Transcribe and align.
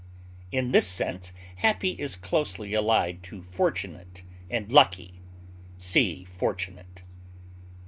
In 0.51 0.71
this 0.71 0.87
sense 0.87 1.31
happy 1.57 1.91
is 1.91 2.15
closely 2.15 2.73
allied 2.73 3.21
to 3.21 3.43
fortunate 3.43 4.23
and 4.49 4.71
lucky. 4.71 5.21
(See 5.77 6.23
FORTUNATE.) 6.25 7.03